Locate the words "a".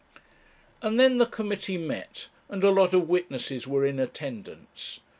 2.63-2.71